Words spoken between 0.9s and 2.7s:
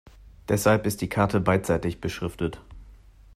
die Karte beidseitig beschriftet.